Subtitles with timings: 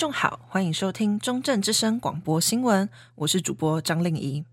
[0.00, 4.46] 众好，欢迎收听中正之声广播新闻，我是主播张令仪。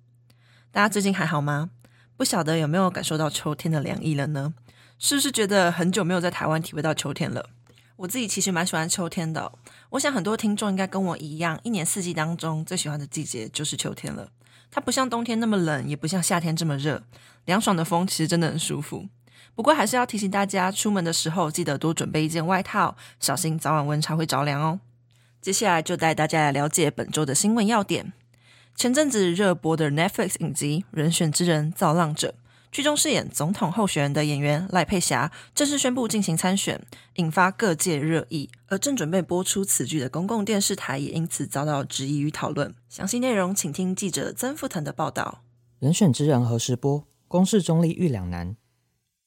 [0.73, 1.69] 大家最近还好吗？
[2.17, 4.53] 不晓得有没有感受到秋天的凉意了呢？
[4.99, 7.49] 是不是觉得很久没有在台湾体会到秋天了？
[7.95, 9.53] 我自己其实蛮喜欢秋天的。
[9.91, 14.29] 我想很多听众应该跟我一样，一年四季当中最喜欢的季节就是秋天了。
[14.69, 17.03] 它不像冬天那么冷，也不像夏天这么热，
[17.45, 19.07] 凉爽的风其实真的很舒服。
[19.55, 24.81] 不过还是要提醒大家，出门的时候记得多准备一件外套，小心早晚温差会着凉哦。
[25.47, 28.11] 接下来就带大家来了解本周的新闻要点。
[28.75, 32.31] 前阵子热播的 Netflix 影集《人选之人造浪者》，
[32.69, 38.49] 剧中饰演总统候选人的演员赖佩霞正式宣布进行参选，引发各界热议。
[38.67, 42.75] 而正准备播出此剧的公共电视台也因此遭到质疑与讨论。
[42.89, 45.43] 详细内容，请听记者曾富腾的报道。
[45.79, 47.05] 人选之人何时播？
[47.29, 48.57] 公视中立遇两难。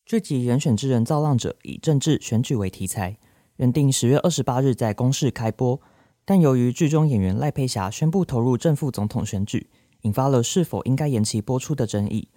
[0.04, 3.16] 剧集《人选之人造浪者》以政治选举为题材，
[3.56, 5.80] 原定十月二十八日在公视开播，
[6.24, 9.68] 但由于剧中演员赖佩霞宣布投入正副总统选举，
[10.02, 12.28] 引发了是否应该延期播出的争议。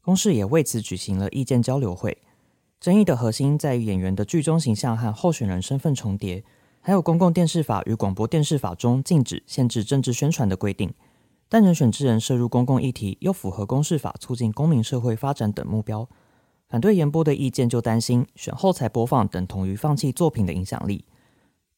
[0.00, 2.18] 公视也为此举行了意见交流会。
[2.80, 6.42] 争议的核心在于演员的剧中形象和候选人身份重叠，
[6.80, 10.92] 还有公共电视法与广播电视法中禁止限制政治宣传的规定。
[11.48, 16.08] 但人选之人涉入公共议题，又符合公视法促进公民社会发展等目标。
[16.68, 21.04] 反对延播的意见就担心选后才播放等同于放弃作品的影响力，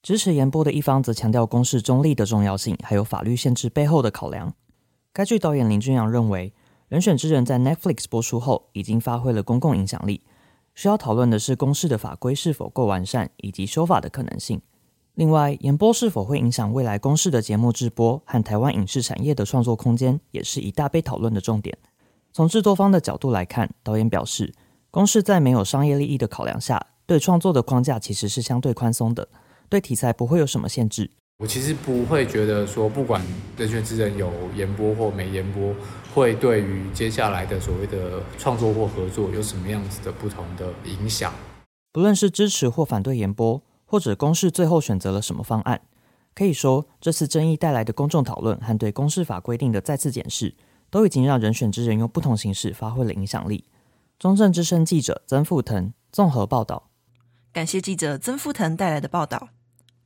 [0.05, 4.53] 支持延播的一方则强调公视中立的重要性，还有法律限制背后的考量。
[5.15, 6.51] 该剧导演林君阳认为，
[6.89, 10.21] 《人选之人》在 Netflix 播出后已经发挥了公共影响力，
[10.75, 14.61] 需要讨论的是公视的法规是否够完善，以及修法的可能性。
[15.15, 21.79] 另外，延播是否会影响未来公视的节目制播和台湾影视产业的创作空间，也是一大被讨论的重点。
[22.31, 24.53] 从制作方的角度来看，导演表示，
[24.91, 29.29] 公视在没有商业利益的考量下，对创作的框架其实是相对宽松的，
[29.75, 31.11] 对题材不会有什么限制。
[31.39, 33.21] 我其实不会觉得说，不管
[33.57, 35.75] 人选之人有延播或没延播，
[36.15, 41.35] 会对于接下来的所谓的创作或合作有什么样子的不同的影响。
[41.91, 45.81] 不论是支持或反对延播，或者公示最后选择了什么方案，
[46.37, 50.55] 可以说这次争议带来的公众讨论和对公示法规定的再次检视，
[50.89, 53.65] 都已经让人选之人用不同形式发挥了影响力。
[54.21, 56.91] 中正之声记者曾富腾综合报道，
[57.53, 59.49] 感谢记者曾富腾带来的报道。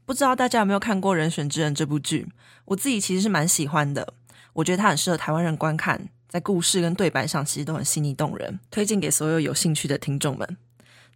[0.08, 2.26] 不知道大家有没有看过《人选之人》这部剧？
[2.64, 4.14] 我自己其实是蛮喜欢的，
[4.54, 10.56] 我觉得它很适合台湾人观看，在故事跟对白上其实都很细腻动人，推荐给所有有兴趣的听众们。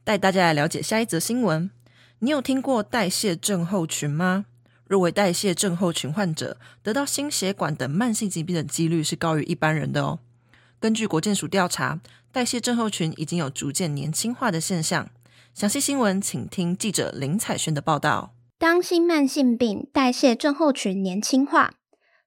[0.05, 1.71] 带大家来了解下一则新闻。
[2.19, 4.45] 你有听过代谢症候群吗？
[4.85, 10.19] 若为代谢症候群患者，得到心血管等慢性疾病的几率是高于一般人的哦。
[10.79, 15.09] 根据国健署调查，代谢症候群已经有逐渐年轻化的现象。
[15.55, 18.35] 详细新闻，请听记者林采萱的报道。
[18.63, 21.73] 当心慢性病代谢症候群年轻化。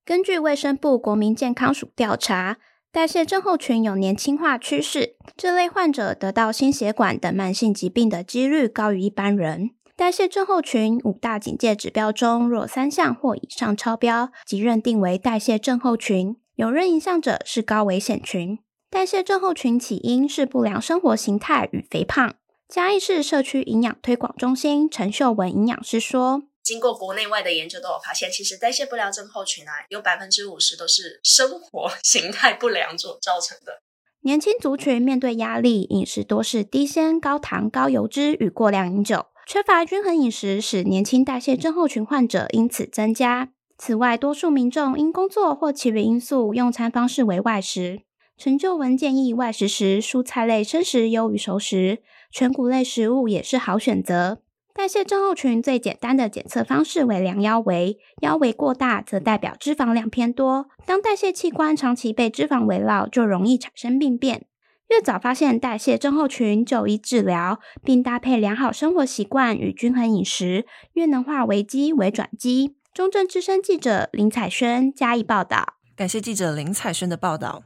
[0.03, 2.57] 根据卫生部国民健康署调查，
[2.91, 9.69] 代谢症候群有年轻化趋势，这类患者得到心血管等慢性疾病的几率高于一般人。
[9.96, 16.35] 代谢症候群五大警戒指标中，若三项或以上超标，即认定为代谢症候群。
[16.56, 18.59] 有任一项者是高危险群。
[18.90, 22.35] 代谢症候群起因是不良生活形态与肥胖。
[22.75, 33.81] 嘉义市社区营养推广中心陈秀文营养师说：“经过国内外的研究，都有发现，其实代谢不良症候群啊，有百分之五十都是生活 形态不良所造成的。
[34.24, 48.02] 年轻族群面对压力，饮食多是低纤、高糖、高油脂与过量饮酒，缺乏均衡饮食，使年轻代谢症候群患者因此增加。”此外，多数民众因工作或其余因素，用餐方式为外食。
[48.38, 52.00] 陈秀文建议，外食时蔬菜类生食优于熟食，
[52.38, 54.40] 全谷类食物也是好选择。
[54.73, 60.67] 代谢症候群最简单的检测方式为量腰围，腰围过大则代表脂肪量偏多。
[60.85, 64.47] 当代谢器官长期被脂肪围绕，就容易产生病变。
[64.90, 72.76] 越早发现代谢症候群，就医治疗，并搭配良好生活习惯与均衡饮食，越能化危机为转机。
[72.93, 77.64] 中正之声记者林采萱加以报道，感谢记者林采萱的报道。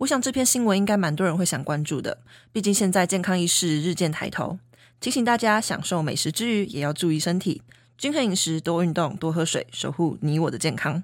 [0.00, 4.58] 我想这篇新闻应该蛮多人会想关注的，毕竟现在健康意识日渐抬头，
[4.98, 7.60] 提醒大家享受美食之余也要注意身体，
[7.98, 11.02] 均衡饮食，多运动，多喝水，守护你我的健康。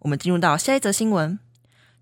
[0.00, 1.38] 我们进入到下一则新闻。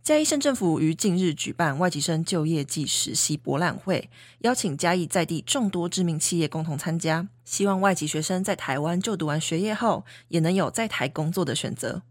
[0.03, 4.11] 嘉义县政府于近日举办外籍生就业暨实习博览会，
[4.41, 12.03] 邀请嘉义在地众多知名企业共同参加，希望外籍学生在台湾就读完学业后，也能有在台工作的选择。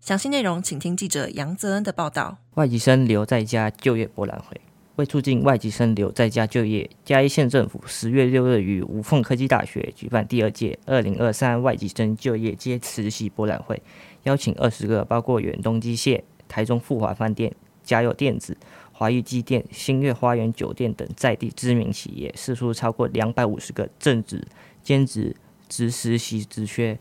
[0.00, 2.38] 详细内容，请听记者杨泽恩的报道。
[2.54, 4.58] 外籍生留在家就业博览会
[4.96, 13.80] 为促进外籍生留在家就业，嘉义县政府十月六日于无缝科技大学举办第二届二零二三外籍生就业接实习博览会，
[14.22, 17.54] 邀请二十个包括远东机械、台中富华饭店、
[17.84, 18.56] 嘉祐电子、
[18.92, 24.42] 华裕机电、星月花园酒店等在地知名企业，释出超过两百五十个正职、
[24.82, 25.36] 兼职、
[25.68, 26.98] 职实习职缺。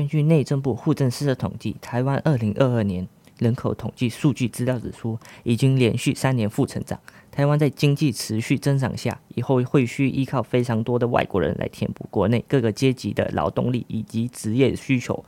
[0.00, 3.06] 根据内政部户政司的统计，台湾二零二二年
[3.38, 6.98] 人口统计数据资料指出，已经连续三年负成长。
[7.30, 15.22] 台湾在经济持续增长下，以后会需依靠非常多的外国人来填补国内各个阶级的劳动力以及职业需求。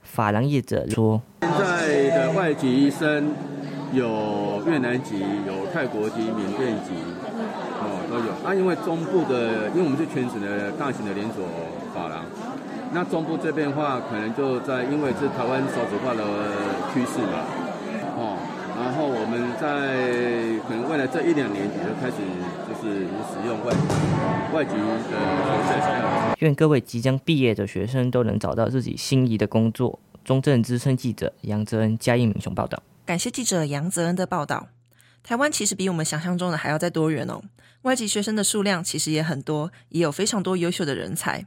[0.00, 3.34] 法郎业者说：“现在的外籍医生
[3.92, 6.92] 有越南籍、有泰国籍、缅甸籍，
[7.82, 8.32] 哦都有。
[8.42, 11.44] 那、因为中部的，因为我们是全省的大型的连锁
[11.92, 12.24] 法郎，
[12.96, 16.24] 那中部这边的话，可能就在因为是台湾少子化的
[16.94, 17.44] 趋势嘛，
[18.16, 18.40] 哦，
[18.72, 19.68] 然后我们在
[20.66, 22.16] 可能未来这一两年就开始
[22.64, 23.68] 就是使用外
[24.54, 25.12] 外籍的学
[25.84, 26.36] 生。
[26.38, 32.82] 愿各位即将毕业的学生都能找到自己心仪的工作。”中正资深记者杨泽恩嘉义民雄报道。
[33.04, 34.68] 感谢记者杨泽恩的报道。
[35.22, 37.42] 台湾其实比我们想象中的还要再多元哦，
[37.82, 41.44] 外籍学生的数量其实也很多，也有非常多优秀的人才。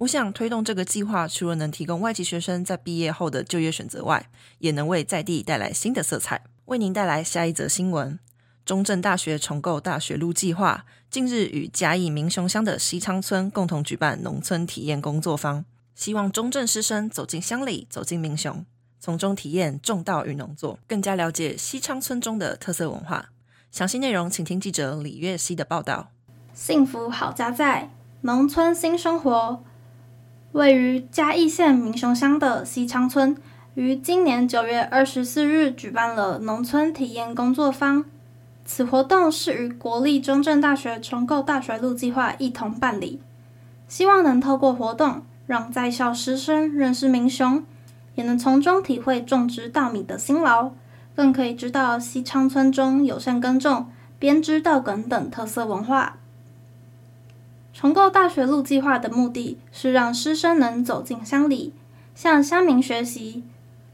[0.00, 6.42] 我想推动这个计划，除了能提供外籍学生在毕业后的就业选择外，也能为在地带来新的色彩。
[6.64, 8.18] 为您带来下一则新闻：
[8.64, 15.66] 中正大学重构大学路计划近日与嘉义民雄乡的西昌村共同举办农村体验工作坊。
[15.94, 18.64] 希望中正师生走进乡里，走进民雄，
[18.98, 23.26] 从中体验种稻与农作，更加了解西昌村中的特色文化。
[23.70, 26.10] 详细内容，请听记者李月熙的报道。
[26.54, 27.90] 幸福好家在，
[28.22, 29.62] 农村新生活。
[30.52, 33.36] 位于嘉义县民雄乡的西昌村，
[33.74, 38.04] 于今年九月二十四日举办了农村体验工作坊。
[38.64, 43.20] 此活动是与国立中正大学重构大学路计划一同办理，
[43.86, 45.22] 希望能透过活动。
[45.46, 47.64] 让在校师生认识民雄，
[48.14, 50.70] 也能从中体会种植稻米的辛劳，
[51.16, 53.86] 更可以知道西昌村中友善耕种、
[54.20, 56.19] 编织稻梗等特色文化。
[57.72, 61.72] 重构大学路计划的目的是让师生能走进乡里，
[62.14, 63.44] 向乡民学习，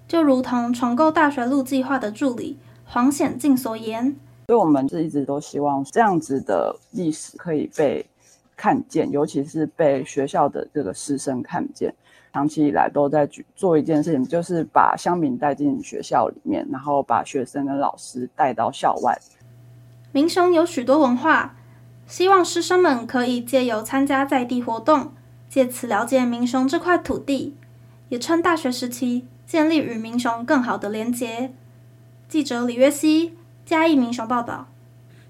[0.08, 4.16] 就如同重构大学路计划的助理黄显进所言。
[4.48, 8.04] 所以我们是一直都希望这样子的历史可以被。
[8.58, 11.94] 看见，尤其是被学校的这个师生看见，
[12.32, 19.14] 长期以来都在做一件事情，就是把乡民带进学校里面，然后把学生跟老师带到校外。
[20.10, 21.54] 民雄有许多文化，
[22.06, 25.12] 希望师生们可以借由参加在地活动，
[25.48, 27.56] 借此了解民雄这块土地，
[28.08, 31.52] 也趁大学时期建立与民雄更好的连结。
[32.28, 34.68] 记者李月熙，嘉义民雄报道。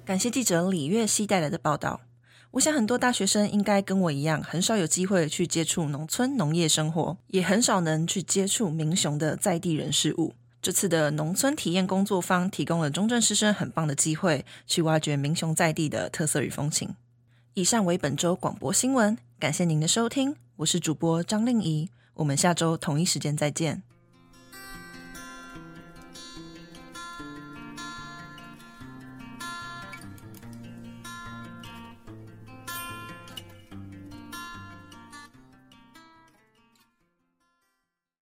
[0.05, 2.01] 感谢记者李月熙带来的报道。
[2.53, 10.35] 我想很多大学生应该跟我一样，很少有机会去接触农村农业生活，也很少能去接触民雄的在地人事物。
[10.67, 16.97] 这次的农村体验工作坊提供了中正师生很棒的机会，去挖掘民雄在地的特色与风情。
[17.55, 23.85] 以上为本周广播新闻，感谢您的收听，我是主播张令仪，我们下周同一时间再见。